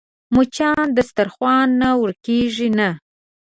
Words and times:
مچان 0.35 0.85
د 0.91 0.95
دسترخوان 0.97 1.67
نه 1.81 1.89
ورکېږي 2.01 2.69
نه 2.77 2.89